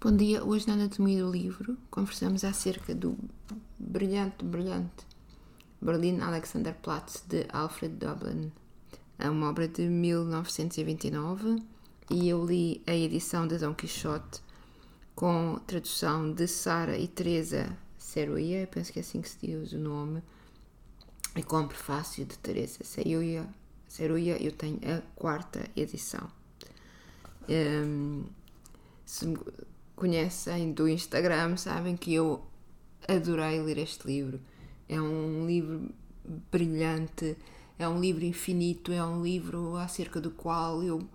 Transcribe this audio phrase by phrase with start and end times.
[0.00, 3.18] Bom dia, hoje na Anatomia do Livro conversamos acerca do
[3.76, 5.04] brilhante, brilhante
[5.82, 8.52] Berlin Alexanderplatz de Alfred Dublin.
[9.18, 11.60] É uma obra de 1929
[12.12, 14.40] e eu li a edição de Dom Quixote
[15.16, 19.78] com tradução de Sara e Teresa Seruia, penso que é assim que se diz o
[19.78, 20.22] nome,
[21.34, 23.48] e com prefácio de Teresa Seruia.
[23.88, 26.30] Seruia eu tenho a quarta edição.
[27.48, 28.22] Um,
[29.04, 29.26] se
[29.98, 32.46] conhecem do Instagram sabem que eu
[33.06, 34.40] adorei ler este livro.
[34.88, 35.90] É um livro
[36.50, 37.36] brilhante,
[37.78, 41.06] é um livro infinito, é um livro acerca do qual eu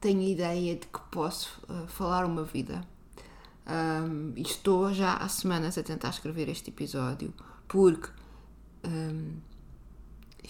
[0.00, 2.82] tenho ideia de que posso uh, falar uma vida.
[3.66, 7.34] Um, estou já há semanas a tentar escrever este episódio
[7.66, 8.08] porque
[8.84, 9.36] um,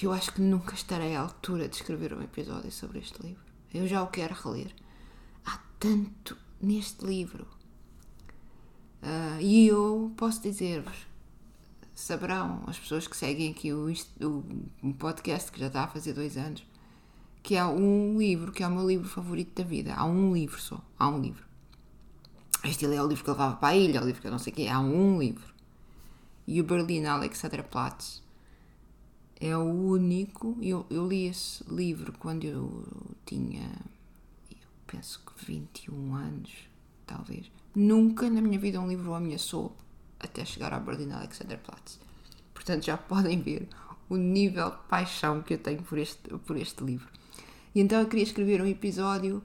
[0.00, 3.42] eu acho que nunca estarei à altura de escrever um episódio sobre este livro.
[3.74, 4.72] Eu já o quero reler.
[5.44, 7.57] Há tanto neste livro.
[9.02, 11.06] Uh, e eu posso dizer-vos,
[11.94, 13.92] saberão as pessoas que seguem aqui o,
[14.82, 16.64] o, podcast que já está a fazer dois anos,
[17.42, 19.94] que há um livro que é o meu livro favorito da vida.
[19.94, 20.80] Há um livro só.
[20.98, 21.44] Há um livro.
[22.64, 24.38] Este é o livro que eu levava para a ilha, o livro que eu não
[24.38, 24.66] sei o quê.
[24.66, 25.54] Há um livro.
[26.46, 28.22] E o Berlin Alexanderplatz
[29.40, 30.56] é o único.
[30.60, 32.84] Eu, eu li esse livro quando eu
[33.24, 33.70] tinha,
[34.50, 36.52] eu penso que 21 anos,
[37.06, 37.50] talvez.
[37.78, 39.76] Nunca na minha vida um livro ameaçou
[40.18, 42.00] até chegar ao Berlin Alexanderplatz.
[42.52, 43.68] Portanto, já podem ver
[44.08, 47.06] o nível de paixão que eu tenho por este, por este livro.
[47.72, 49.44] E então eu queria escrever um episódio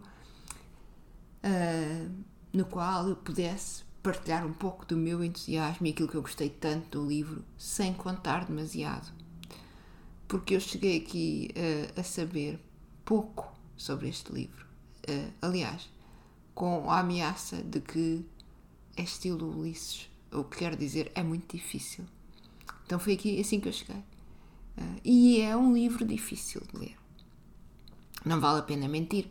[1.43, 2.11] uh,
[2.51, 6.49] no qual eu pudesse partilhar um pouco do meu entusiasmo e aquilo que eu gostei
[6.49, 9.13] tanto do livro, sem contar demasiado.
[10.27, 12.59] Porque eu cheguei aqui uh, a saber
[13.05, 14.65] pouco sobre este livro.
[15.07, 15.87] Uh, aliás,
[16.53, 18.25] com a ameaça de que
[18.95, 22.05] é estilo Ulisses, o que quer dizer é muito difícil.
[22.85, 24.01] Então foi aqui assim que eu cheguei.
[24.77, 26.97] Uh, e é um livro difícil de ler.
[28.25, 29.27] Não vale a pena mentir,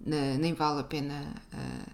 [0.00, 1.90] nem vale a pena uh,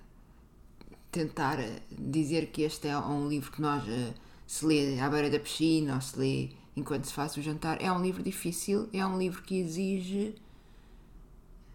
[1.11, 1.59] tentar
[1.91, 4.15] dizer que este é um livro que nós uh,
[4.47, 7.81] se lê à beira da piscina ou se lê enquanto se faz o jantar.
[7.81, 10.35] É um livro difícil, é um livro que exige.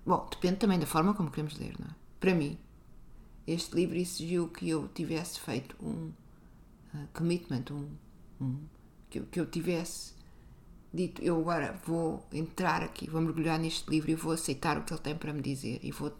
[0.06, 1.96] Bom, depende também da forma como queremos ler, não é?
[2.20, 2.58] Para mim,
[3.48, 6.12] este livro exigiu que eu tivesse feito um
[6.94, 7.90] uh, commitment, um,
[8.42, 8.60] um
[9.10, 10.14] que, eu, que eu tivesse
[10.94, 14.94] dito, eu agora vou entrar aqui, vou mergulhar neste livro e vou aceitar o que
[14.94, 16.14] ele tem para me dizer e vou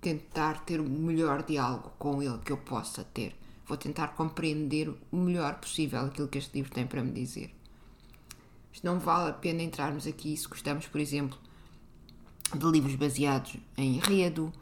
[0.00, 3.36] tentar ter o melhor diálogo com ele que eu possa ter.
[3.66, 7.54] Vou tentar compreender o melhor possível aquilo que este livro tem para me dizer.
[8.72, 11.38] Mas não vale a pena entrarmos aqui se gostamos, por exemplo,
[12.56, 14.52] de livros baseados em enredo,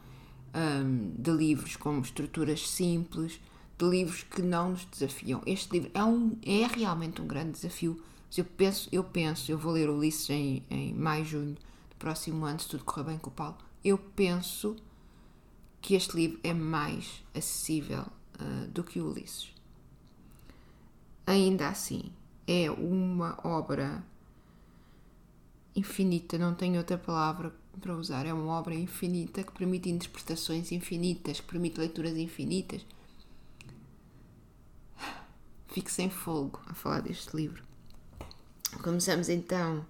[0.53, 3.39] um, de livros com estruturas simples,
[3.77, 5.41] de livros que não nos desafiam.
[5.45, 8.01] Este livro é, um, é realmente um grande desafio.
[8.35, 11.55] Eu penso, eu penso, eu vou ler Ulisses em, em maio, junho
[11.89, 13.57] do próximo ano, se tudo correr bem com o Paulo.
[13.83, 14.75] Eu penso
[15.81, 18.05] que este livro é mais acessível
[18.39, 19.53] uh, do que o Ulisses.
[21.25, 22.11] Ainda assim,
[22.47, 24.03] é uma obra
[25.75, 28.25] infinita, não tenho outra palavra para usar.
[28.25, 32.85] É uma obra infinita que permite interpretações infinitas, que permite leituras infinitas.
[35.67, 37.63] Fico sem fogo a falar deste livro.
[38.83, 39.85] Começamos então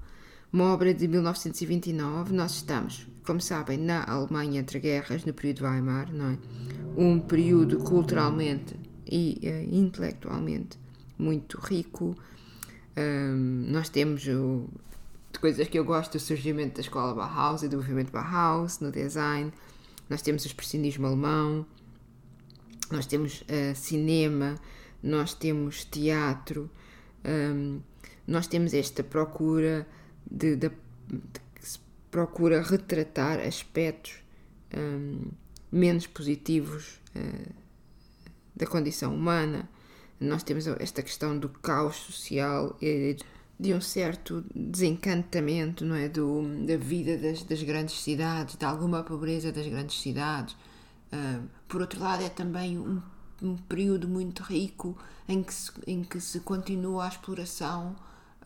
[0.51, 2.33] uma obra de 1929.
[2.33, 6.37] Nós estamos, como sabem, na Alemanha entre guerras, no período Weimar, não é?
[6.97, 8.75] Um período culturalmente
[9.05, 10.77] e uh, intelectualmente
[11.17, 12.15] muito rico.
[12.97, 14.67] Um, nós temos o
[15.39, 18.91] de coisas que eu gosto, o surgimento da escola Bauhaus e do movimento Bauhaus no
[18.91, 19.53] design.
[20.09, 21.65] Nós temos o expressionismo alemão,
[22.91, 24.55] nós temos uh, cinema,
[25.01, 26.69] nós temos teatro,
[27.25, 27.79] um,
[28.27, 29.87] nós temos esta procura
[30.29, 31.79] de, de, de que se
[32.11, 34.15] procura retratar aspectos
[34.75, 35.31] um,
[35.71, 37.53] menos positivos uh,
[38.53, 39.69] da condição humana.
[40.19, 43.15] Nós temos esta questão do caos social e
[43.59, 46.07] de um certo desencantamento, não é?
[46.07, 50.55] Do, da vida das, das grandes cidades, de alguma pobreza das grandes cidades.
[51.11, 53.01] Uh, por outro lado, é também um,
[53.41, 54.97] um período muito rico
[55.27, 57.97] em que se, em que se continua a exploração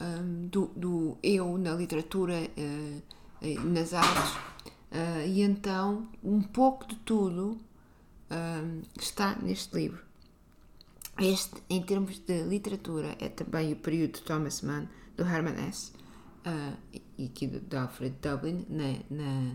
[0.01, 4.31] um, do, do eu na literatura, uh, nas artes.
[4.91, 7.59] Uh, e então, um pouco de tudo
[8.99, 10.03] está neste livro.
[11.19, 15.91] Este, em termos de literatura, é também o período de Thomas Mann do Herman S.
[16.45, 19.53] Uh, e aqui do, Alfred Dublin na, na,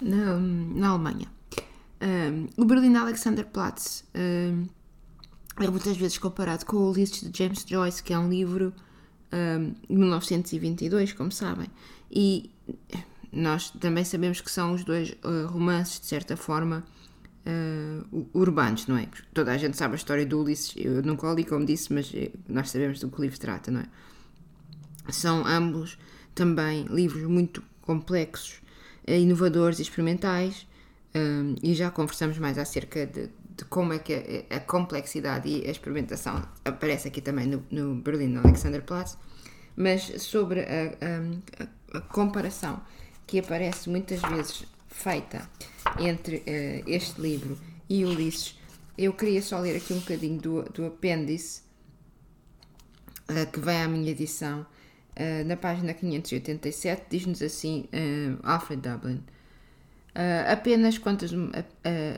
[0.00, 1.30] na, na Alemanha.
[2.00, 4.66] Um, o Berlin Alexanderplatz um,
[5.58, 8.74] é muitas vezes comparado com o Ulisses de James Joyce, que é um livro
[9.32, 11.68] um, de 1922, como sabem.
[12.10, 12.50] E
[13.32, 16.84] nós também sabemos que são os dois uh, romances, de certa forma,
[17.46, 19.08] uh, urbanos, não é?
[19.32, 22.30] Toda a gente sabe a história do Ulisses, eu nunca li, como disse, mas eh,
[22.48, 23.86] nós sabemos do que o livro trata, não é?
[25.12, 25.98] São ambos
[26.34, 28.60] também livros muito complexos,
[29.06, 30.66] inovadores e experimentais,
[31.14, 35.66] um, e já conversamos mais acerca de, de como é que a, a, complexidade e
[35.66, 39.16] a experimentação aparece aqui também no, no Berlim, no Alexanderplatz,
[39.74, 41.64] mas sobre a,
[41.94, 42.82] a, a, comparação
[43.26, 45.48] que aparece muitas vezes feita
[45.98, 47.58] entre uh, este livro
[47.88, 48.58] e Ulisses,
[48.96, 51.62] eu queria só ler aqui um bocadinho do, do apêndice
[53.30, 54.66] uh, que vem à minha edição.
[55.18, 57.88] Uh, na página 587 diz-nos assim
[58.42, 59.22] Alfred Dublin
[60.50, 61.30] apenas, quantas,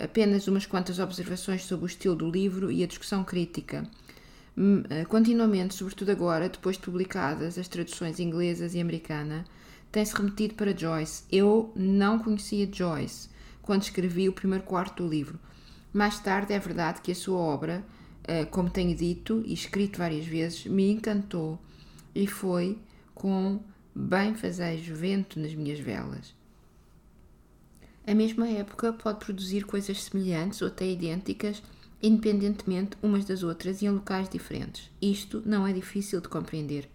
[0.02, 3.84] apenas umas quantas observações sobre o estilo do livro e a discussão crítica.
[5.08, 9.44] Continuamente, sobretudo agora, depois de publicadas as traduções inglesas e americana,
[9.90, 11.24] tem-se remetido para Joyce.
[11.30, 13.28] Eu não conhecia Joyce
[13.68, 15.38] quando escrevi o primeiro quarto do livro.
[15.92, 17.84] Mais tarde, é verdade que a sua obra,
[18.50, 21.58] como tenho dito e escrito várias vezes, me encantou
[22.14, 22.78] e foi
[23.14, 23.60] com
[23.94, 26.34] bem fazejo vento nas minhas velas.
[28.06, 31.62] A mesma época pode produzir coisas semelhantes ou até idênticas,
[32.02, 34.90] independentemente umas das outras e em locais diferentes.
[35.02, 36.88] Isto não é difícil de compreender.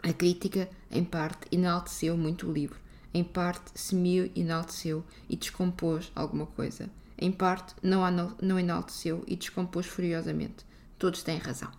[0.00, 2.78] A crítica, em parte, enalteceu muito o livro,
[3.14, 6.90] em parte, semi-enalteceu e descompôs alguma coisa.
[7.16, 8.00] Em parte, não,
[8.42, 10.66] não enalteceu e descompôs furiosamente.
[10.98, 11.70] Todos têm razão.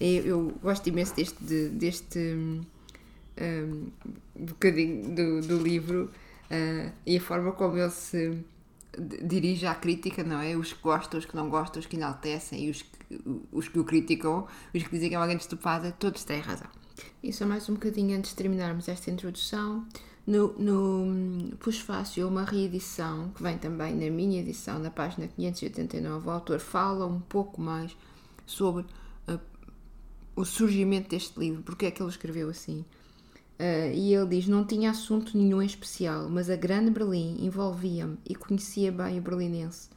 [0.00, 2.62] Eu, eu gosto imenso deste, deste um,
[3.40, 3.90] um,
[4.36, 8.38] bocadinho do, do livro uh, e a forma como ele se
[9.24, 10.56] dirige à crítica, não é?
[10.56, 13.20] Os que gostam, os que não gostam, os que enaltecem e os que,
[13.52, 16.68] os que o criticam, os que dizem que é uma grande estupada, todos têm razão.
[17.22, 19.84] E só mais um bocadinho antes de terminarmos esta introdução.
[20.28, 26.30] No, no Fácil, uma reedição que vem também na minha edição, na página 589, o
[26.30, 27.96] autor fala um pouco mais
[28.44, 28.82] sobre
[29.26, 29.40] uh,
[30.36, 32.84] o surgimento deste livro, porque é que ele escreveu assim.
[33.58, 38.18] Uh, e ele diz: Não tinha assunto nenhum em especial, mas a grande Berlim envolvia-me
[38.28, 39.88] e conhecia bem o berlinense.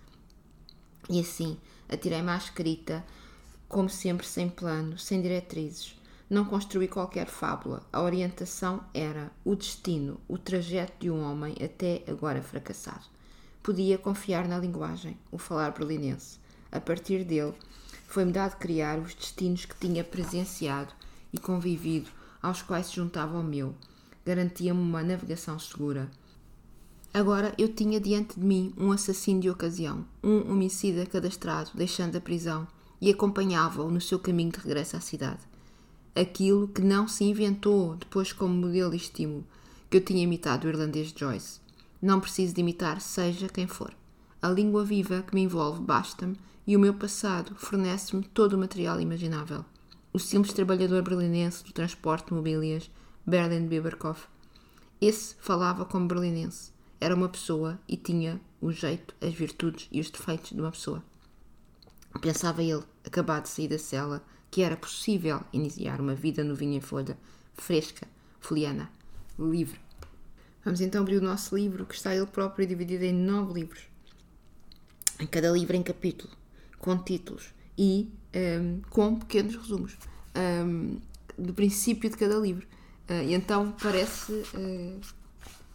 [1.10, 1.58] E assim,
[1.90, 3.04] atirei-me à escrita,
[3.68, 6.00] como sempre, sem plano, sem diretrizes.
[6.32, 7.84] Não construí qualquer fábula.
[7.92, 13.04] A orientação era o destino, o trajeto de um homem até agora fracassado.
[13.62, 16.40] Podia confiar na linguagem, o falar berlinense.
[16.72, 17.54] A partir dele,
[18.08, 20.94] foi-me dado criar os destinos que tinha presenciado
[21.34, 22.10] e convivido
[22.42, 23.76] aos quais se juntava o meu.
[24.26, 26.10] Garantia-me uma navegação segura.
[27.14, 32.22] Agora eu tinha diante de mim um assassino de ocasião, um homicida cadastrado, deixando a
[32.22, 32.66] prisão,
[33.02, 35.51] e acompanhava-o no seu caminho de regresso à cidade.
[36.16, 39.46] Aquilo que não se inventou depois como modelo e estímulo,
[39.90, 41.60] que eu tinha imitado o irlandês Joyce.
[42.02, 43.94] Não preciso de imitar, seja quem for.
[44.42, 49.00] A língua viva que me envolve basta-me e o meu passado fornece-me todo o material
[49.00, 49.64] imaginável
[50.14, 52.92] o simples trabalhador berlinense do transporte de mobílias,
[53.26, 54.28] Berlin Biberkopf.
[55.00, 56.72] Esse falava como berlinense.
[57.00, 61.02] Era uma pessoa e tinha o jeito, as virtudes e os defeitos de uma pessoa.
[62.20, 64.22] Pensava ele, acabado de sair da cela,
[64.52, 67.18] que era possível iniciar uma vida novinha em folha,
[67.56, 68.06] fresca,
[68.42, 68.92] foliana,
[69.40, 69.80] livre.
[70.64, 73.82] Vamos então abrir o nosso livro, que está ele próprio dividido em nove livros.
[75.20, 76.32] Em cada livro em capítulo,
[76.78, 79.98] com títulos e um, com pequenos resumos
[80.36, 81.00] um,
[81.38, 82.68] do princípio de cada livro.
[83.10, 85.02] Uh, e então parece uh,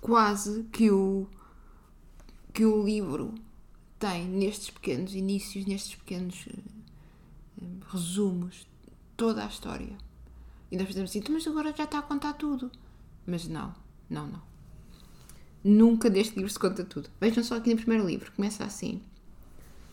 [0.00, 1.26] quase que o,
[2.52, 3.35] que o livro
[3.99, 6.75] tem nestes pequenos inícios, nestes pequenos uh,
[7.88, 8.66] resumos,
[9.16, 9.96] toda a história.
[10.70, 12.70] E nós fazemos assim, mas agora já está a contar tudo.
[13.26, 13.75] Mas não,
[14.08, 14.42] não, não.
[15.62, 17.08] Nunca deste livro se conta tudo.
[17.20, 19.02] Vejam só aqui no primeiro livro, começa assim.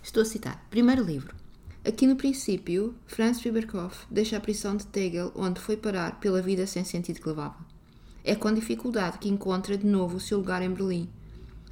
[0.01, 0.65] Estou a citar.
[0.69, 1.35] Primeiro livro.
[1.85, 6.65] Aqui no princípio, Franz Biberkopf deixa a prisão de Tegel, onde foi parar pela vida
[6.65, 7.57] sem sentido que levava.
[8.23, 11.09] É com dificuldade que encontra de novo o seu lugar em Berlim,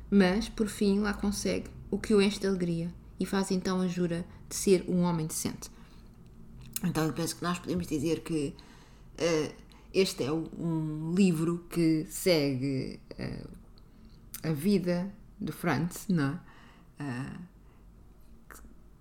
[0.10, 3.88] mas por fim lá consegue, o que o enche de alegria e faz então a
[3.88, 5.70] jura de ser um homem decente.
[6.84, 8.56] Então eu penso que nós podemos dizer que
[9.20, 9.54] uh,
[9.94, 13.50] este é um livro que segue uh,
[14.44, 16.40] a vida de Franz, não
[17.00, 17.04] é?
[17.04, 17.52] Uh,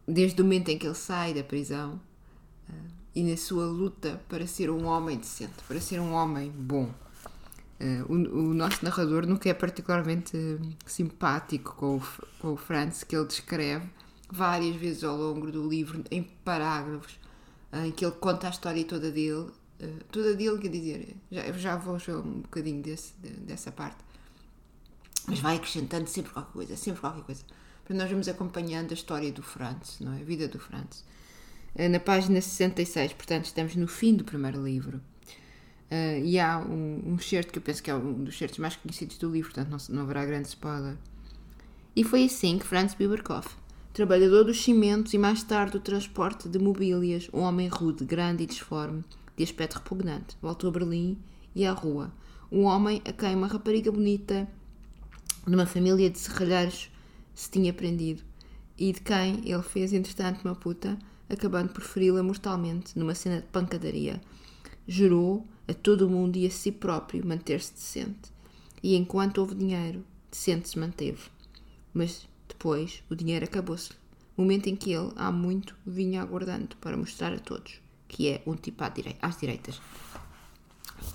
[0.06, 2.00] desde o momento em que ele sai da prisão
[3.14, 6.92] e na sua luta para ser um homem decente, para ser um homem bom.
[8.08, 10.36] O, o, nosso narrador nunca é particularmente
[10.84, 12.02] simpático com o,
[12.40, 13.88] com o Franz, que ele descreve
[14.28, 17.18] várias vezes ao longo do livro, em parágrafos,
[17.72, 19.46] em que ele conta a história toda dele.
[20.10, 23.98] toda dele, quer dizer, já, já vou já um bocadinho desse, dessa parte.
[25.26, 27.44] Mas vai acrescentando sempre qualquer coisa, sempre qualquer coisa.
[27.84, 30.20] Para nós vamos acompanhando a história do Franz, não é?
[30.20, 31.04] A vida do Franz.
[31.90, 35.00] na página 66, portanto, estamos no fim do primeiro livro.
[35.90, 38.76] Uh, e há um, um certo que eu penso que é um dos certos mais
[38.76, 40.96] conhecidos do livro, portanto não, não haverá grande spoiler.
[41.96, 43.56] E foi assim que Franz Biberkopf,
[43.92, 48.46] trabalhador dos cimentos e mais tarde do transporte de mobílias, um homem rude, grande e
[48.46, 49.04] disforme,
[49.36, 51.18] de aspecto repugnante, voltou a Berlim
[51.54, 52.12] e à rua.
[52.52, 54.48] Um homem a quem uma rapariga bonita
[55.46, 56.90] de uma família de serralheiros
[57.34, 58.22] se tinha prendido
[58.78, 63.46] e de quem ele fez, entretanto, uma puta, acabando por feri-la mortalmente numa cena de
[63.48, 64.20] pancadaria.
[64.88, 68.32] Jurou a todo o mundo e a si próprio manter-se decente.
[68.82, 71.20] E enquanto houve dinheiro, decente se manteve.
[71.92, 73.92] Mas depois o dinheiro acabou-se.
[74.36, 77.80] Momento em que ele, há muito, vinha aguardando para mostrar a todos
[78.10, 78.82] que é um tipo
[79.22, 79.80] às direitas.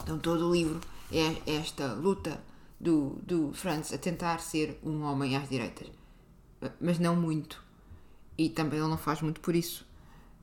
[0.02, 0.80] Então todo o livro
[1.12, 2.42] é esta luta
[2.80, 5.92] do, do Franz a tentar ser um homem às direitas.
[6.80, 7.62] Mas não muito.
[8.38, 9.86] E também ele não faz muito por isso.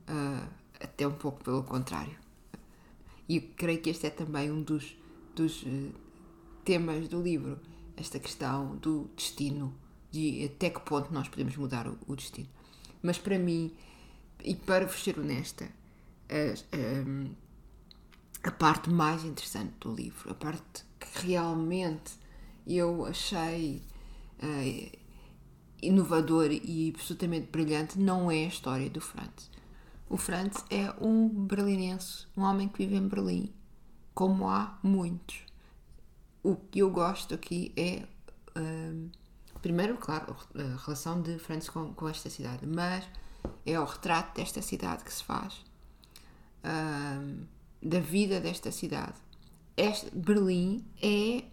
[0.07, 0.47] Uh,
[0.79, 2.15] até um pouco pelo contrário.
[3.27, 4.95] E creio que este é também um dos,
[5.35, 5.91] dos uh,
[6.63, 7.59] temas do livro,
[7.97, 9.73] esta questão do destino,
[10.13, 12.47] de até que ponto nós podemos mudar o, o destino.
[13.01, 13.73] Mas para mim,
[14.43, 15.67] e para vos ser honesta,
[16.29, 16.53] a,
[18.45, 22.13] a, a parte mais interessante do livro, a parte que realmente
[22.67, 23.81] eu achei
[24.41, 24.97] uh,
[25.81, 29.51] inovador e absolutamente brilhante, não é a história do Franz.
[30.07, 33.51] O Franz é um berlinense, um homem que vive em Berlim,
[34.13, 35.41] como há muitos.
[36.43, 38.05] O que eu gosto aqui é,
[38.55, 39.09] um,
[39.63, 43.03] primeiro, claro, a relação de Franz com, com, esta cidade, mas
[43.65, 45.63] é o retrato desta cidade que se faz,
[46.63, 47.45] um,
[47.81, 49.15] da vida desta cidade.
[49.75, 51.45] Este, Berlim é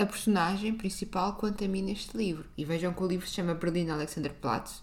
[0.00, 2.48] a personagem principal quanto a mim neste livro.
[2.56, 4.82] E vejam que o livro se chama Berlim Alexanderplatz,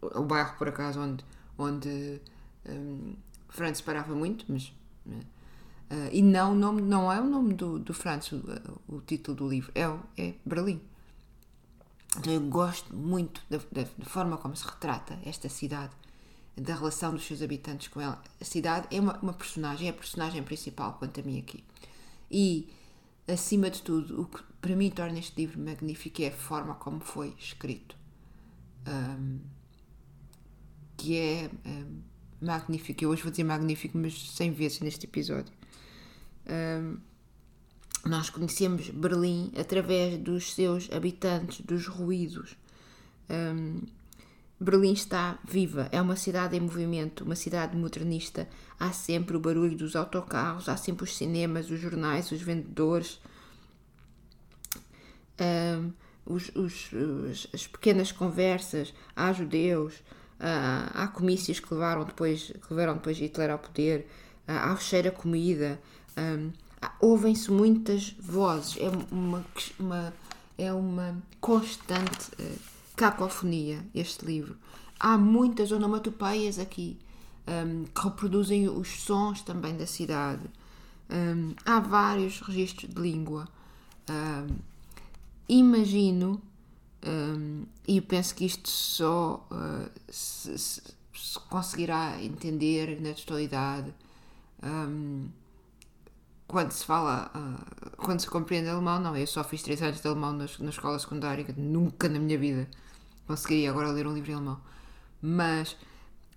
[0.00, 1.24] o bairro, por acaso, onde
[1.58, 2.22] onde
[2.66, 3.14] um,
[3.48, 4.72] Franz parava muito, mas.
[5.90, 8.42] Uh, e não, nome, não é o nome do, do Franz, o,
[8.86, 9.84] o título do livro, é,
[10.22, 10.80] é Berlim.
[12.16, 15.92] Então eu gosto muito da, da, da, forma como se retrata esta cidade,
[16.56, 18.22] da relação dos seus habitantes com ela.
[18.40, 21.62] A cidade é uma, uma personagem, é a personagem principal quanto a mim aqui.
[22.30, 22.68] E,
[23.26, 27.00] acima de tudo, o que para mim torna este livro magnífico é a forma como
[27.00, 27.96] foi escrito.
[28.86, 29.38] Um,
[30.96, 31.84] que é, é
[32.40, 33.04] magnífico.
[33.04, 35.52] Eu hoje vou dizer magnífico, mas 100 vezes neste episódio.
[36.46, 36.98] Um,
[38.04, 42.56] nós conhecemos Berlim através dos seus habitantes, dos ruídos.
[43.28, 43.82] Um,
[44.60, 48.48] Berlim está viva, é uma cidade em movimento, uma cidade modernista.
[48.78, 53.20] Há sempre o barulho dos autocarros, há sempre os cinemas, os jornais, os vendedores,
[55.40, 55.92] um,
[56.26, 58.92] os, os, os, as pequenas conversas.
[59.14, 60.02] Há judeus,
[60.38, 64.06] Uh, há comícios que levaram depois, que levaram depois Hitler ao poder,
[64.46, 65.80] há o cheiro a comida,
[66.16, 66.52] um,
[67.00, 69.44] ouvem-se muitas vozes, é uma,
[69.78, 70.14] uma,
[70.56, 72.58] é uma constante uh,
[72.96, 74.56] cacofonia este livro.
[74.98, 76.98] Há muitas onomatopeias aqui
[77.46, 80.42] um, que reproduzem os sons também da cidade.
[81.10, 83.48] Um, há vários registros de língua.
[85.48, 86.42] imagino
[87.06, 90.82] um, e penso que isto só uh, se, se,
[91.14, 93.94] se, conseguirá entender na totalidade
[96.48, 98.98] quando se fala, uh, quando se compreende alemão.
[98.98, 102.38] Não, eu só fiz 3 anos de alemão na, na escola secundária, nunca na minha
[102.38, 102.68] vida
[103.26, 104.60] conseguiria agora ler um livro em alemão.
[105.20, 105.76] Mas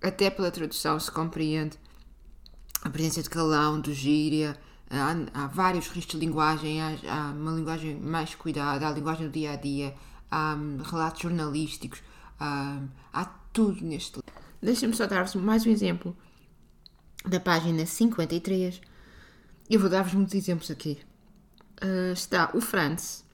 [0.02, 1.78] até pela tradução se compreende
[2.82, 4.56] a presença de calão, do gíria.
[4.90, 9.26] Há, há vários registros de linguagem, há, há uma linguagem mais cuidada, há a linguagem
[9.26, 9.94] do dia a dia,
[10.30, 12.02] há hum, relatos jornalísticos,
[12.38, 12.78] há,
[13.10, 14.42] há tudo neste livro.
[14.60, 16.14] Deixa-me só dar-vos mais um exemplo
[17.24, 18.91] da página 53.
[19.68, 20.98] Eu vou dar-vos muitos exemplos aqui.
[21.82, 23.24] Uh, está o Franz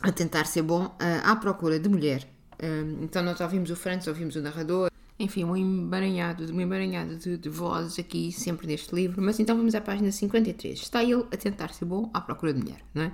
[0.00, 2.26] a tentar ser bom uh, à procura de mulher.
[2.54, 7.36] Uh, então nós ouvimos o Franz, ouvimos o narrador, enfim, um emaranhado, um emaranhado de,
[7.36, 9.22] de, vozes aqui, sempre neste livro.
[9.22, 10.80] Mas então vamos à página 53.
[10.80, 13.12] Está ele a tentar ser bom à procura de mulher, não é?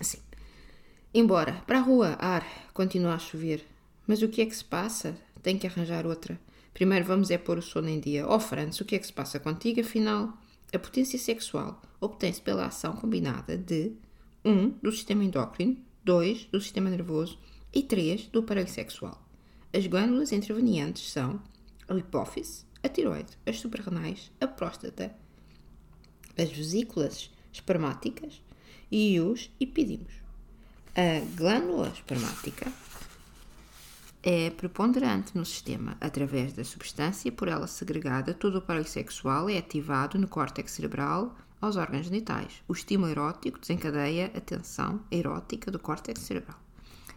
[0.00, 0.18] Sim.
[1.12, 3.66] Embora, para a rua, ar, continua a chover.
[4.06, 5.16] Mas o que é que se passa?
[5.42, 6.38] Tenho que arranjar outra.
[6.72, 8.26] Primeiro vamos é pôr o sono em dia.
[8.28, 10.32] Oh, Franz, o que é que se passa contigo, afinal?
[10.72, 13.92] A potência sexual obtém-se pela ação combinada de
[14.44, 14.50] 1.
[14.50, 16.46] Um, do sistema endócrino, 2.
[16.46, 17.38] do sistema nervoso
[17.72, 18.26] e 3.
[18.26, 19.26] do aparelho sexual.
[19.72, 21.42] As glândulas intervenientes são
[21.88, 25.14] a hipófise, a tiroide, as suprarrenais, a próstata,
[26.36, 28.42] as vesículas espermáticas
[28.90, 30.12] e os epidímos.
[30.94, 32.70] A glândula espermática
[34.22, 35.96] é preponderante no sistema.
[36.00, 41.36] Através da substância por ela segregada, todo o aparelho sexual é ativado no córtex cerebral
[41.60, 42.62] aos órgãos genitais.
[42.66, 46.58] O estímulo erótico desencadeia a tensão erótica do córtex cerebral.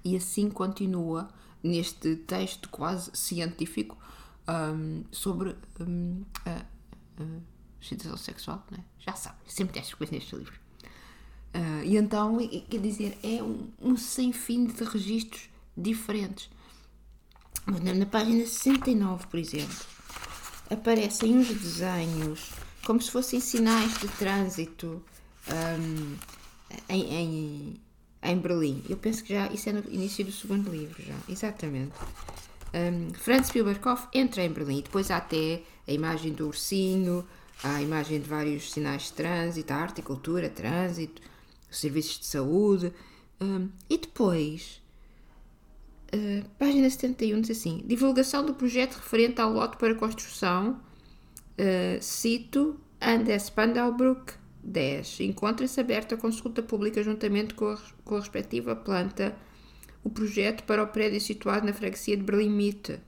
[0.04, 1.30] E assim continua
[1.64, 3.98] neste texto quase científico
[4.48, 6.66] um, sobre um, a,
[7.80, 8.84] excitação sexual, né?
[9.00, 10.60] já sabe, sempre tem coisas neste livro.
[11.54, 12.38] Uh, e então,
[12.70, 16.50] quer dizer, é um, um sem fim de registros diferentes.
[17.66, 19.78] Na, na página 69, por exemplo,
[20.70, 22.52] aparecem uns desenhos
[22.86, 25.04] como se fossem sinais de trânsito
[25.48, 26.16] um,
[26.90, 27.82] em, em,
[28.24, 28.84] em, Berlim.
[28.90, 31.94] Eu penso que já isso é no início do segundo livro, já, exatamente.
[32.74, 37.26] Um, Franz Spielberghoff entra em Berlim, depois há até a imagem do ursinho,
[37.64, 41.22] há a imagem de vários sinais de trânsito, a arte e cultura, trânsito,
[41.70, 42.92] serviços de saúde,
[43.40, 44.81] um, e depois
[46.14, 50.82] Uh, página 71 diz assim: divulgação do projeto referente ao lote para construção,
[51.54, 55.22] uh, cito, Andes Pandelbrook 10.
[55.22, 59.36] Encontra-se aberta a consulta pública juntamente com a, com a respectiva planta
[60.04, 63.00] o projeto para o prédio situado na freguesia de Berlim-Mitte.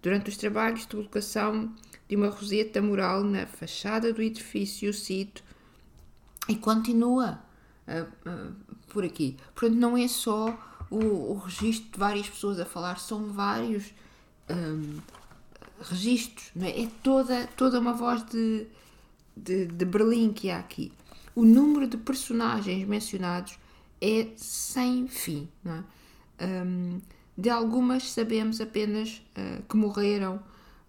[0.00, 1.74] Durante os trabalhos de colocação
[2.08, 5.42] de uma roseta mural na fachada do edifício, cito,
[6.48, 7.42] e continua
[7.88, 8.54] uh,
[8.88, 9.36] por aqui.
[9.54, 10.56] Portanto, não é só
[10.90, 13.92] o, o registro de várias pessoas a falar, são vários
[14.50, 14.98] um,
[15.80, 16.82] registros, não é?
[16.82, 18.66] é toda, toda uma voz de,
[19.36, 20.92] de, de Berlim que há aqui.
[21.34, 23.58] O número de personagens mencionados
[24.00, 25.84] é sem fim, não é?
[26.38, 27.00] Um,
[27.36, 30.40] de algumas sabemos apenas uh, que morreram.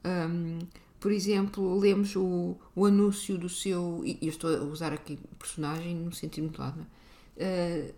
[0.06, 0.60] Um,
[1.00, 4.02] por exemplo, lemos o, o anúncio do seu.
[4.06, 6.88] E eu estou a usar aqui personagem no sentido muito lado,
[7.36, 7.92] é?
[7.92, 7.94] uh,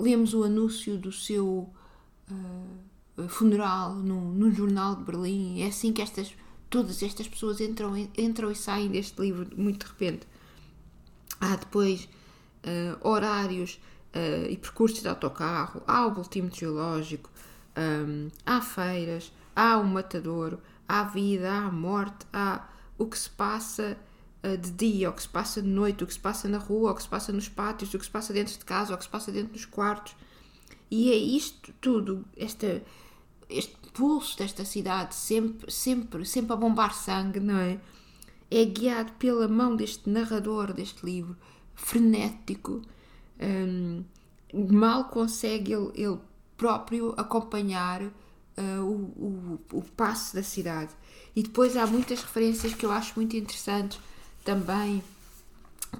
[0.00, 1.68] lemos o anúncio do seu
[2.30, 5.62] uh, funeral no, no jornal de Berlim.
[5.62, 6.34] É assim que estas,
[6.70, 10.26] todas estas pessoas entram, entram e saem deste livro muito de repente.
[11.40, 12.08] Há depois
[12.64, 13.80] uh, horários
[14.14, 17.30] uh, e percursos de autocarro, há o boletim geológico,
[17.76, 23.96] um, há feiras, há o matadouro, há vida, há morte, há o que se passa
[24.42, 26.94] de dia, o que se passa de noite, o que se passa na rua, o
[26.94, 29.10] que se passa nos pátios, o que se passa dentro de casa, o que se
[29.10, 30.14] passa dentro dos quartos.
[30.90, 32.82] E é isto tudo, esta,
[33.48, 37.80] este pulso desta cidade, sempre, sempre, sempre a bombar sangue, não é?
[38.50, 41.36] É guiado pela mão deste narrador deste livro,
[41.74, 42.82] frenético,
[43.40, 44.04] um,
[44.70, 46.18] mal consegue ele, ele
[46.56, 50.92] próprio acompanhar uh, o, o, o passo da cidade.
[51.34, 53.98] E depois há muitas referências que eu acho muito interessantes
[54.44, 55.02] também,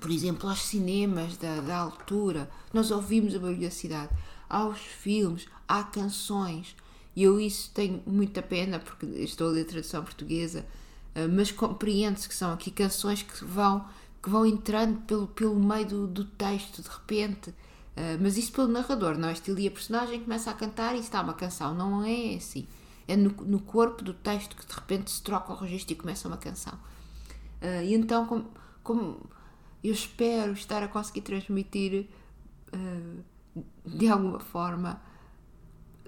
[0.00, 2.50] por exemplo, aos cinemas da, da altura.
[2.72, 4.10] Nós ouvimos a barulho da cidade,
[4.48, 6.74] aos filmes, há canções.
[7.14, 10.64] E eu isso tenho muita pena, porque estou a ler tradução portuguesa,
[11.14, 13.84] eh, mas compreende-se que são aqui canções que vão,
[14.22, 17.50] que vão entrando pelo, pelo meio do, do texto, de repente.
[17.94, 19.32] Uh, mas isso pelo narrador, não é?
[19.32, 21.74] Estilo e a personagem começa a cantar e está uma canção.
[21.74, 22.66] Não é assim.
[23.06, 26.26] É no, no corpo do texto que de repente se troca o registro e começa
[26.26, 26.72] uma canção.
[27.62, 28.50] Uh, e então, como,
[28.82, 29.30] como,
[29.84, 32.08] eu espero estar a conseguir transmitir
[32.74, 33.22] uh,
[33.86, 35.00] de alguma forma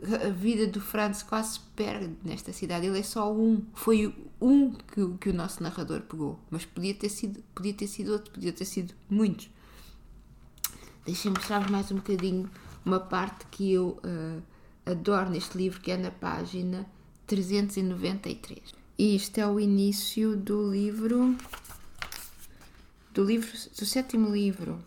[0.02, 2.86] a vida do Franz quase se perde nesta cidade.
[2.86, 7.08] Ele é só um, foi um que, que o nosso narrador pegou, mas podia ter
[7.08, 9.48] sido, podia ter sido outro, podia ter sido muitos.
[11.06, 12.50] Deixem-me mostrar mais um bocadinho
[12.84, 14.42] uma parte que eu uh,
[14.84, 16.86] adoro neste livro, que é na página
[17.26, 18.83] 393.
[18.96, 21.36] E isto é o início do livro,
[23.12, 24.78] do livro, do sétimo livro.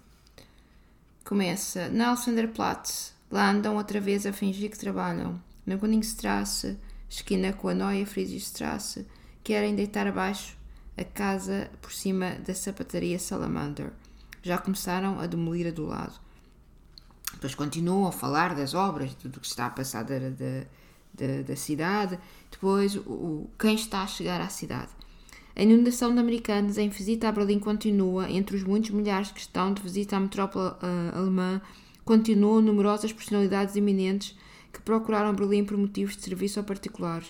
[1.25, 3.13] Começa na Alexanderplatz.
[3.29, 5.41] Lá andam outra vez a fingir que trabalham.
[5.65, 6.77] Na Koningstrasse,
[7.09, 9.05] esquina com a Neue Friedrichstrasse,
[9.43, 10.55] querem deitar abaixo
[10.97, 13.91] a casa por cima da sapataria Salamander.
[14.41, 16.17] Já começaram a demolir a do lado.
[17.33, 20.65] Depois continuam a falar das obras, do que está a passar da, da,
[21.17, 22.17] da, da cidade,
[22.51, 24.89] depois o, quem está a chegar à cidade.
[25.55, 29.73] A inundação de americanos em visita a Berlim continua, entre os muitos milhares que estão
[29.73, 31.59] de visita à metrópole uh, alemã,
[32.05, 34.37] continuam numerosas personalidades eminentes
[34.71, 37.27] que procuraram Berlim por motivos de serviço ou particulares.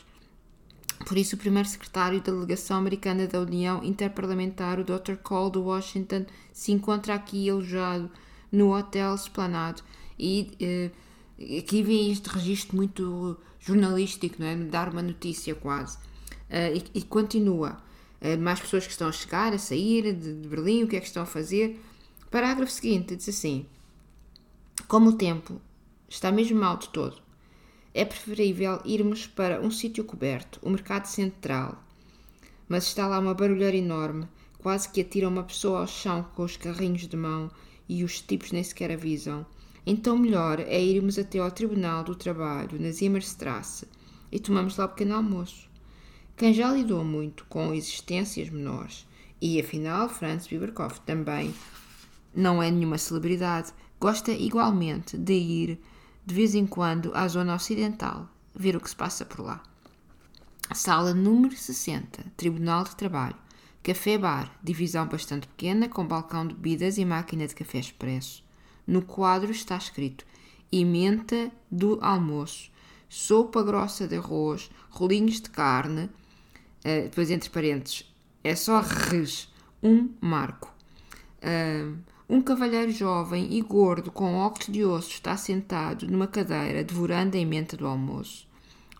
[1.06, 5.16] Por isso, o primeiro secretário da delegação americana da União Interparlamentar, o Dr.
[5.24, 8.12] Cole de Washington, se encontra aqui alojado
[8.52, 9.82] no Hotel Esplanado
[10.20, 10.92] e eh,
[11.40, 14.56] aqui vem este registro muito jornalístico, não é?
[14.56, 15.98] Dar uma notícia quase.
[16.50, 17.78] Uh, e, e, continua.
[18.22, 21.00] Uh, mais pessoas que estão a chegar, a sair de, de, Berlim, o que é
[21.00, 21.80] que estão a fazer.
[22.32, 23.66] Parágrafo seguinte diz assim:
[24.88, 25.62] Como o tempo
[26.10, 27.22] está mesmo mal de todo,
[27.94, 31.84] é preferível irmos para um sítio coberto, o mercado central.
[32.68, 34.28] Mas está lá uma barulheira enorme,
[34.60, 37.50] quase que atira uma pessoa ao chão com os carrinhos de mão
[37.88, 39.46] e os tipos nem sequer avisam.
[39.90, 43.88] Então melhor é irmos até ao Tribunal do Trabalho, na Zimmerstrasse,
[44.30, 45.70] e tomamos lá o pequeno almoço.
[46.36, 49.08] Quem já lidou muito com existências menores,
[49.42, 51.56] e afinal Franz Biberkopf também
[52.36, 55.80] não é nenhuma celebridade, gosta igualmente de ir
[56.26, 59.64] de vez em quando à zona ocidental, ver o que se passa por lá.
[60.76, 63.38] Sala número 60, Tribunal de Trabalho.
[63.82, 68.46] Café-bar, divisão bastante pequena, com balcão de bebidas e máquina de café expresso.
[68.88, 70.26] No quadro está escrito
[70.72, 72.72] emenda do almoço,
[73.10, 78.06] sopa grossa de arroz, rolinhos de carne, uh, depois entre parênteses,
[78.44, 80.74] é só res, um marco.
[81.38, 81.98] Uh,
[82.30, 87.40] um cavalheiro jovem e gordo com óculos de osso está sentado numa cadeira devorando a
[87.40, 88.48] emenda do almoço.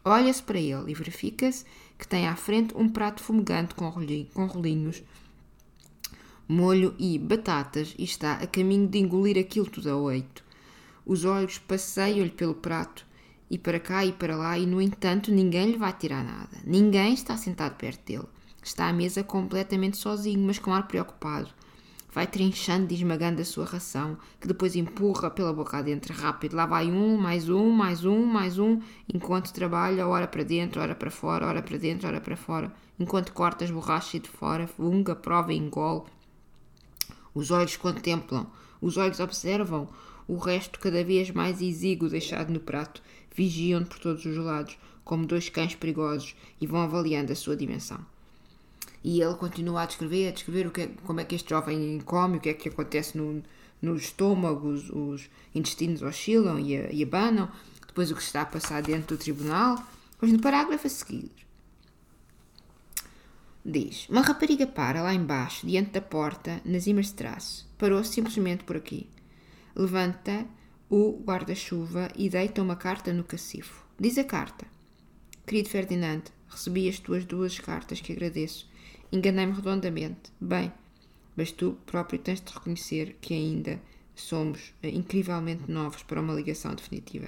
[0.06, 1.66] Olha-se para ele e verifica-se
[1.98, 5.04] que tem à frente um prato fumegante com rolinhos
[6.48, 10.44] molho e batatas e está a caminho de engolir aquilo tudo a oito.
[11.06, 13.06] Os olhos passeiam-lhe pelo prato
[13.50, 16.58] e para cá e para lá e, no entanto, ninguém lhe vai tirar nada.
[16.66, 18.28] Ninguém está sentado perto dele.
[18.64, 21.50] Está à mesa completamente sozinho, mas com ar preocupado.
[22.14, 26.56] Vai trinchando e esmagando a sua ração, que depois empurra pela boca adentro rápido.
[26.56, 28.82] Lá vai um, mais um, mais um, mais um,
[29.14, 32.74] enquanto trabalha, ora para dentro, ora para fora, ora para dentro, ora para fora.
[33.00, 36.04] Enquanto corta as borrachas de fora, funga, prova e engole
[37.38, 38.48] os olhos contemplam,
[38.82, 39.88] os olhos observam,
[40.28, 43.00] o resto cada vez mais exíguo deixado no prato,
[43.36, 48.04] vigiam por todos os lados, como dois cães perigosos, e vão avaliando a sua dimensão.
[49.04, 52.02] E ele continua a descrever, a descrever o que é, como é que este jovem
[52.04, 53.44] come, o que é que acontece no,
[53.80, 57.52] no estômago, os, os intestinos oscilam e, e abanam,
[57.86, 59.78] depois o que está a passar dentro do tribunal.
[60.20, 61.30] Pois no parágrafo a seguir,
[63.70, 67.66] Diz: Uma rapariga para lá embaixo, diante da porta, na Zimmerstrasse.
[67.78, 69.10] Parou simplesmente por aqui.
[69.76, 70.46] Levanta
[70.90, 73.86] o guarda-chuva e deita uma carta no cacifo.
[74.00, 74.66] Diz a carta:
[75.46, 78.70] Querido Ferdinand, recebi as tuas duas cartas que agradeço.
[79.12, 80.32] Enganei-me redondamente.
[80.40, 80.72] Bem,
[81.36, 83.82] mas tu próprio tens de reconhecer que ainda
[84.16, 87.28] somos eh, incrivelmente novos para uma ligação definitiva.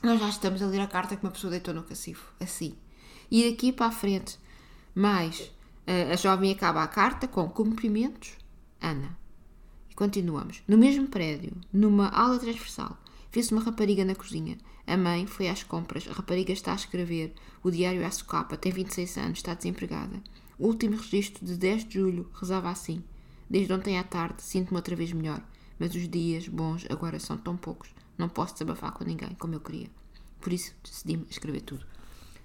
[0.00, 2.32] Nós já estamos a ler a carta que uma pessoa deitou no cacifo.
[2.38, 2.76] Assim.
[3.28, 4.38] E daqui para a frente
[4.98, 5.52] mas
[6.10, 8.32] a jovem acaba a carta com cumprimentos,
[8.80, 9.16] Ana.
[9.88, 10.60] E continuamos.
[10.66, 12.98] No mesmo prédio, numa aula transversal,
[13.30, 14.58] vê-se uma rapariga na cozinha.
[14.84, 16.08] A mãe foi às compras.
[16.08, 17.32] A rapariga está a escrever.
[17.62, 18.56] O diário é à socapa.
[18.56, 19.38] Tem 26 anos.
[19.38, 20.20] Está desempregada.
[20.58, 23.04] O último registro de 10 de julho rezava assim.
[23.48, 25.40] Desde ontem à tarde sinto-me outra vez melhor.
[25.78, 27.90] Mas os dias bons agora são tão poucos.
[28.16, 29.88] Não posso desabafar com ninguém como eu queria.
[30.40, 31.86] Por isso decidi-me a escrever tudo.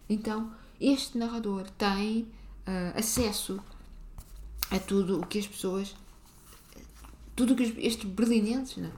[0.08, 2.28] Então, este narrador tem
[2.68, 3.60] uh, acesso
[4.70, 5.96] a tudo o que as pessoas,
[7.36, 8.92] tudo o que estes berlinenses né,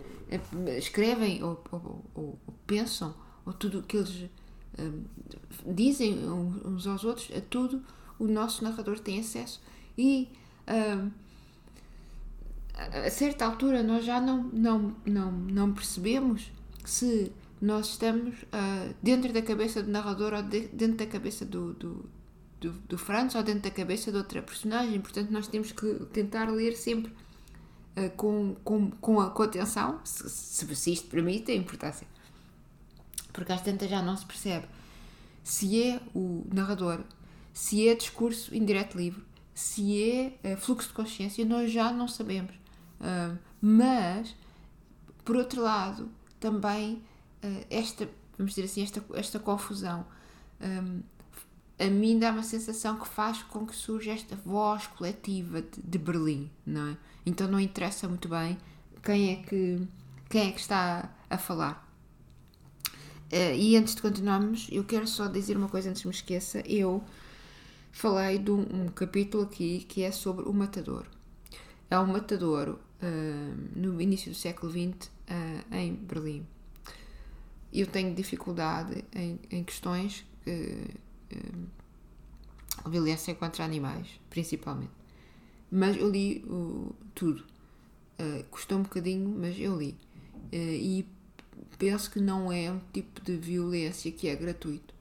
[0.77, 3.13] escrevem ou, ou, ou, pensam,
[3.45, 4.29] ou tudo o que eles
[4.79, 5.03] uh,
[5.65, 7.81] dizem uns aos outros, a tudo
[8.17, 9.61] o nosso narrador tem acesso.
[9.97, 10.29] E
[10.67, 11.11] uh,
[12.75, 16.51] a certa altura nós já não, não, não, não percebemos
[16.83, 21.73] se nós estamos uh, dentro da cabeça do narrador ou de, dentro da cabeça do,
[21.73, 22.05] do,
[22.59, 24.99] do, do Franz ou dentro da cabeça de outra personagem.
[25.01, 27.11] Portanto, nós temos que tentar ler sempre
[27.97, 32.07] uh, com, com, com, a, com atenção, se, se, se isto permite a importância.
[33.33, 34.65] Porque às tantas já não se percebe
[35.43, 37.03] se é o narrador,
[37.53, 42.55] se é discurso indireto livre, se é uh, fluxo de consciência, nós já não sabemos.
[42.99, 44.35] Uh, mas,
[45.23, 47.03] por outro lado, também
[47.69, 50.03] esta, vamos dizer assim, esta, esta confusão
[50.59, 51.01] um,
[51.77, 55.97] a mim dá uma sensação que faz com que surja esta voz coletiva de, de,
[55.97, 56.97] Berlim, não é?
[57.25, 58.57] Então não interessa muito bem
[59.03, 59.81] quem é que,
[60.29, 61.85] quem é que está a falar.
[63.31, 66.63] Uh, e antes de continuarmos, eu quero só dizer uma coisa antes de me esqueça.
[66.65, 67.03] Eu
[67.91, 71.05] falei de um, um capítulo aqui que é sobre o matador.
[71.89, 75.11] É um matador uh, no início do século XX uh,
[75.71, 76.45] eh, em Berlim.
[77.73, 80.87] Eu tenho dificuldade em, em questões que
[82.89, 84.91] violência contra animais, principalmente.
[85.71, 87.43] Mas eu li uh, tudo.
[88.19, 89.95] Uh, custou um bocadinho, mas eu li.
[90.53, 91.07] Uh, e
[91.77, 94.93] penso que não é um tipo de violência que é gratuito.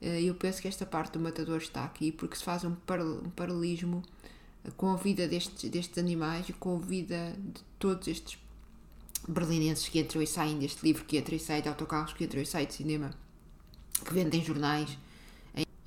[0.00, 3.30] Uh, eu penso que esta parte do matador está aqui porque se faz um, um
[3.30, 4.02] paralelismo
[4.76, 8.38] com a vida destes, destes animais e com a vida de todos estes
[9.28, 12.42] berlinenses que entram e saem deste livro, que entram e saem de autocarros, que entram
[12.42, 13.10] e saem de cinema,
[14.04, 14.98] que vendem jornais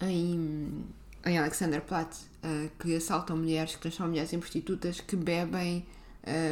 [0.02, 0.86] em,
[1.26, 5.86] em, Alexanderplatz, uh, que assaltam mulheres, que transformam mulheres em prostitutas, que bebem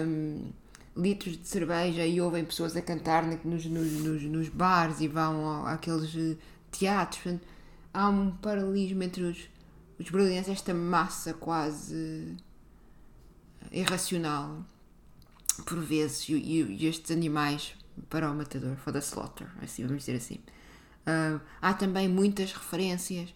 [0.06, 0.52] um,
[0.96, 5.66] litros de cerveja e ouvem pessoas a cantar nos, nos, nos, nos bares e vão
[5.68, 6.36] àqueles eh,
[6.72, 7.22] teatros.
[7.22, 7.48] Portanto,
[7.94, 9.50] há um paralelismo entre os,
[10.00, 12.36] os berlinenses, esta massa quase
[13.72, 14.66] irracional
[15.66, 17.76] por vezes, e, e, estes animais
[18.10, 20.36] para o matador, for the slaughter, assim, vamos dizer assim.
[21.06, 23.34] Uh, há também muitas referências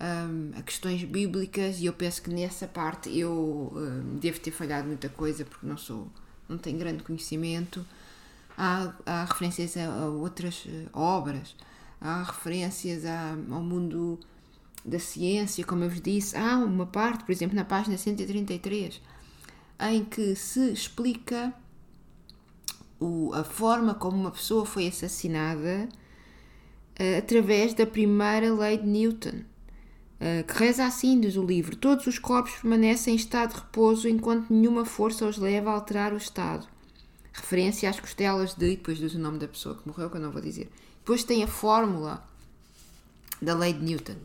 [0.00, 4.86] um, a questões bíblicas e eu penso que nessa parte eu um, devo ter falhado
[4.86, 6.08] muita coisa porque não sou,
[6.48, 7.84] não tenho grande conhecimento.
[8.56, 11.54] Há, há referências a, a outras uh, obras,
[12.00, 14.18] há referências a, ao mundo
[14.84, 16.36] da ciência, como eu vos disse.
[16.36, 19.00] Há uma parte, por exemplo, na página 133
[19.78, 21.52] em que se explica
[22.98, 25.88] o, a forma como uma pessoa foi assassinada
[26.98, 29.42] uh, através da primeira lei de Newton,
[30.46, 34.52] que reza assim, diz o livro: Todos os corpos permanecem em estado de repouso enquanto
[34.52, 36.66] nenhuma força os leva a alterar o estado.
[37.32, 38.66] Referência às costelas de.
[38.66, 40.70] E depois diz o nome da pessoa que morreu, que eu não vou dizer.
[40.98, 42.26] Depois tem a fórmula
[43.42, 44.16] da lei de Newton.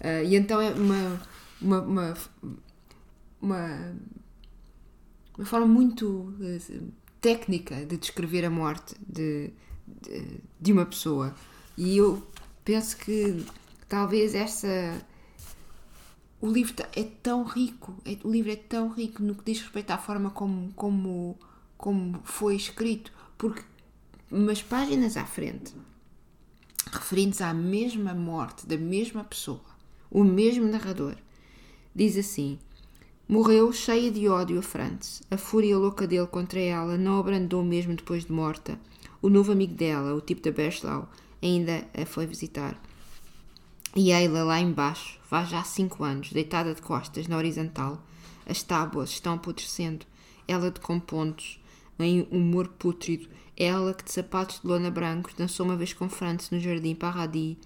[0.00, 1.22] Uh, e então é uma,
[1.60, 2.14] uma, uma,
[3.40, 3.94] uma
[5.40, 6.06] uma forma muito
[6.38, 9.50] uh, técnica de descrever a morte de,
[9.86, 11.34] de, de, uma pessoa.
[11.78, 12.22] E eu
[12.62, 13.44] penso que
[13.88, 15.00] talvez essa.
[16.40, 19.90] O livro é tão rico, é, o livro é tão rico no que diz respeito
[19.90, 21.38] à forma como, como,
[21.76, 23.62] como foi escrito, porque
[24.30, 25.74] umas páginas à frente,
[26.90, 29.60] referindo-se à mesma morte da mesma pessoa,
[30.10, 31.14] o mesmo narrador,
[31.94, 32.58] diz assim:
[33.28, 35.22] Morreu cheia de ódio a Franz.
[35.30, 38.76] A fúria louca dele contra ela não abrandou mesmo depois de morta.
[39.22, 41.08] O novo amigo dela, o tipo da Berschlau,
[41.40, 42.76] ainda a foi visitar.
[43.94, 48.00] E ela lá embaixo, faz já cinco anos, deitada de costas na horizontal.
[48.46, 50.06] As tábuas estão apodrecendo.
[50.46, 51.60] Ela de compontos,
[51.98, 53.28] em humor pútrido.
[53.56, 57.56] Ela que de sapatos de lona brancos dançou uma vez com Franz no jardim Paradis,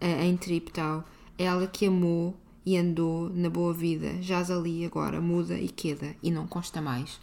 [0.00, 1.04] eh, em Triptau.
[1.36, 6.32] Ela que amou e andou na boa vida, jaz ali agora, muda e queda e
[6.32, 7.14] não consta mais.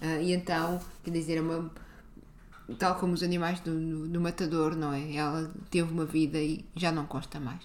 [0.00, 1.70] Uh, e então, quer dizer, é uma,
[2.78, 5.14] tal como os animais do, do, matador, não é?
[5.14, 7.62] Ela teve uma vida e já não consta mais.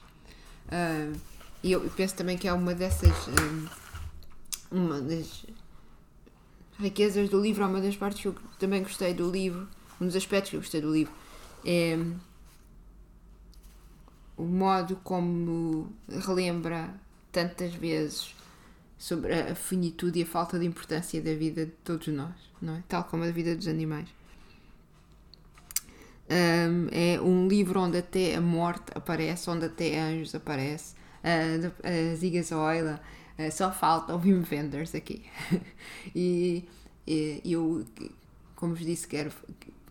[0.67, 1.17] Uh,
[1.63, 3.27] e eu penso também que é uma dessas.
[3.27, 3.85] Um,
[4.71, 5.45] uma das
[6.79, 9.67] riquezas do livro, uma das partes que eu também gostei do livro,
[10.01, 11.13] um dos aspectos que eu gostei do livro,
[11.63, 11.97] é
[14.37, 16.93] o modo como relembra
[17.31, 18.35] tantas vezes
[18.97, 22.83] sobre a finitude e a falta de importância da vida de todos nós, não é?
[22.87, 24.09] Tal como a vida dos animais.
[26.27, 32.15] Um, é um livro onde até a morte aparece, onde até anjos aparece, a, a
[32.15, 32.99] Ziga Zoila,
[33.37, 35.23] uh, só falta o Wim Wenders aqui.
[36.15, 36.67] e,
[37.05, 37.85] e eu,
[38.55, 39.31] como vos disse, quero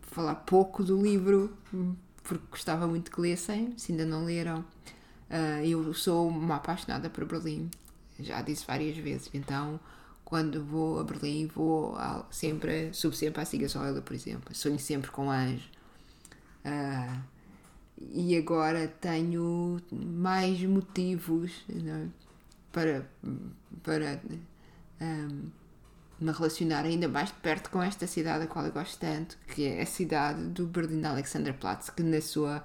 [0.02, 1.56] falar pouco do livro,
[2.24, 4.64] porque gostava muito que lessem, se ainda não leram.
[5.30, 7.70] Uh, eu sou uma apaixonada por Berlim,
[8.18, 9.78] já disse várias vezes, então
[10.24, 11.96] quando vou a Berlim vou
[12.30, 15.73] sempre, subo sempre à Sigasoila, por exemplo, sonho sempre com anjo.
[16.64, 17.34] Uh,
[18.12, 22.06] e agora tenho mais motivos é?
[22.72, 23.08] para,
[23.82, 24.20] para
[25.00, 25.50] um,
[26.20, 29.64] me relacionar ainda mais de perto com esta cidade a qual eu gosto tanto, que
[29.64, 32.64] é a cidade do Berlim Alexanderplatz, que na sua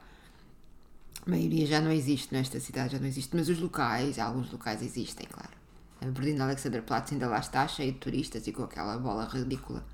[1.25, 5.27] maioria já não existe nesta cidade, já não existe, mas os locais, alguns locais existem,
[5.27, 5.57] claro.
[6.01, 9.85] A Berlim Alexanderplatz ainda lá está, cheio de turistas e com aquela bola ridícula.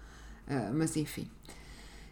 [0.48, 1.28] Uh, mas enfim.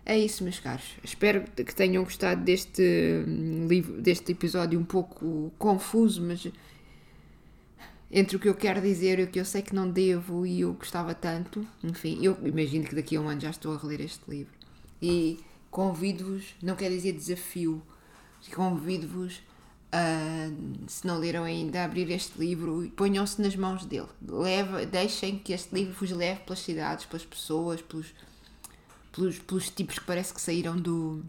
[0.05, 0.85] É isso, meus caros.
[1.03, 2.81] Espero que tenham gostado deste
[3.25, 6.45] hum, livro, deste episódio um pouco confuso, mas
[8.11, 10.61] entre o que eu quero dizer e o que eu sei que não devo e
[10.61, 11.65] eu gostava tanto.
[11.83, 14.53] Enfim, eu imagino que daqui a um ano já estou a reler este livro.
[15.01, 15.39] E
[15.71, 17.81] convido-vos, não quer dizer desafio,
[18.53, 19.41] convido-vos
[19.91, 20.51] a,
[20.87, 24.09] se não leram ainda, a abrir este livro e ponham-se nas mãos dele.
[24.21, 28.13] Leva, deixem que este livro vos leve pelas cidades, pelas pessoas, pelos,
[29.13, 31.23] pelos, pelos tipos que parece que saíram do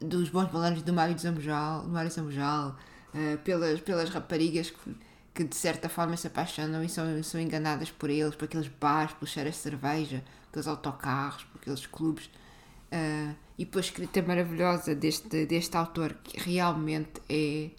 [0.00, 2.74] dos bons balanços do Mário Zambojal, do Mário Zambojal,
[3.14, 4.96] uh, pelas, pelas raparigas que,
[5.34, 9.12] que, de certa forma se apaixonam e são, são enganadas por eles, por aqueles bares,
[9.12, 12.30] pelos cheiros de cerveja, pelos autocarros, por aqueles clubes.
[12.90, 17.70] Uh, e depois a escrita maravilhosa deste, deste autor que realmente é.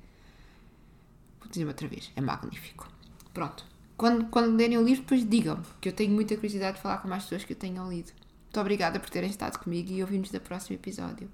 [1.39, 2.87] Vou dizer outra vez, é magnífico.
[3.33, 3.70] Pronto.
[4.01, 7.07] Quando, quando lerem o livro, depois digam que eu tenho muita curiosidade de falar com
[7.07, 8.11] mais pessoas que eu tenham lido.
[8.45, 11.29] Muito obrigada por terem estado comigo e ouvimos no próximo episódio.